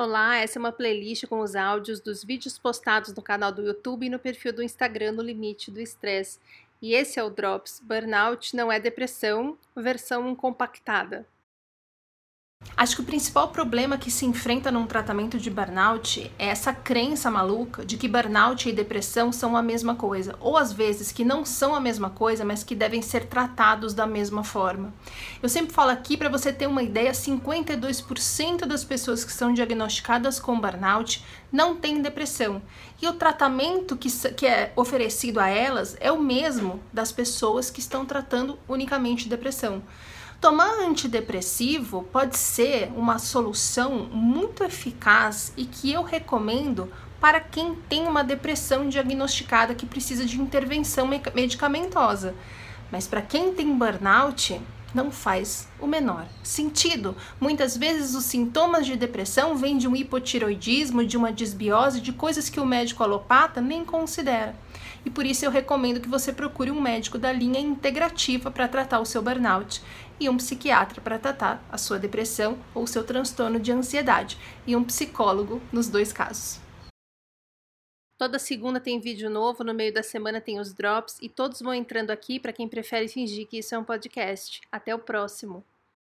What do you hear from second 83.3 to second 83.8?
que isso é